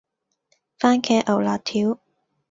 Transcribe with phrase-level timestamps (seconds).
[0.79, 1.99] 蕃茄牛肋條